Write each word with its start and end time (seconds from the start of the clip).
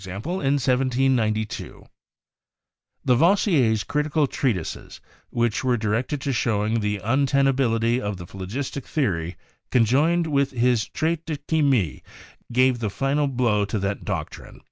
in 0.07 0.15
1792). 0.57 1.85
Lavoisier's 3.05 3.83
critical 3.83 4.25
treatises, 4.25 4.99
which 5.29 5.63
were 5.63 5.77
directed 5.77 6.19
to 6.19 6.33
showing 6.33 6.79
the 6.79 6.97
untenability 7.03 8.01
of 8.01 8.17
the 8.17 8.25
phlogistic 8.25 8.87
the 8.91 9.05
ory, 9.05 9.35
conjoined 9.69 10.25
with 10.25 10.49
his 10.53 10.87
"Traite 10.89 11.25
de 11.27 11.37
Chimie," 11.37 12.01
gave 12.51 12.79
the 12.79 12.89
final 12.89 13.27
blow 13.27 13.63
to 13.63 13.77
that 13.77 14.03
doctrine. 14.03 14.59